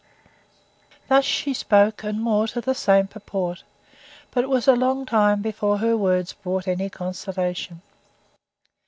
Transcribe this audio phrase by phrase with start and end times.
[1.09, 3.63] Thus she spoke, and more to the same purport;
[4.31, 7.83] but it was a long time before her words brought any consolation.